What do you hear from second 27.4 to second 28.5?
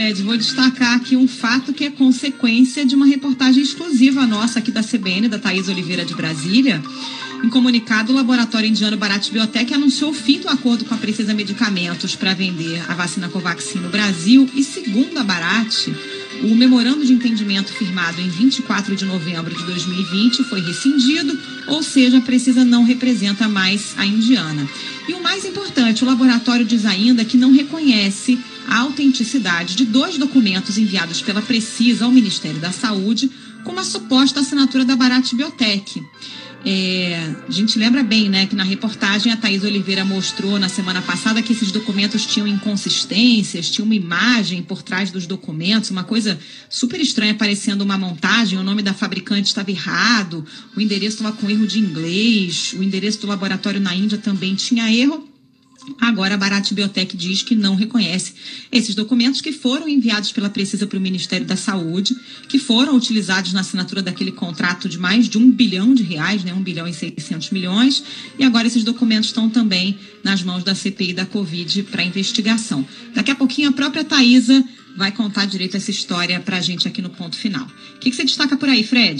reconhece